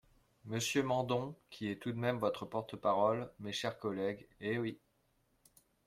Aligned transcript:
Monsieur 0.45 0.81
Mandon 0.81 1.35
qui 1.51 1.69
est 1.69 1.79
tout 1.79 1.91
de 1.91 1.99
même 1.99 2.17
votre 2.17 2.47
porte-parole, 2.47 3.31
mes 3.39 3.51
chers 3.53 3.77
collègues, 3.77 4.25
Eh 4.39 4.57
oui 4.57 4.79